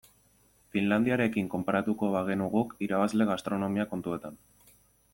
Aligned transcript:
Finlandiarekin 0.75 1.51
konparatuko 1.51 2.11
bagenu 2.15 2.49
guk 2.57 2.75
irabazle 2.89 3.31
gastronomia 3.33 3.87
kontuetan. 3.93 4.43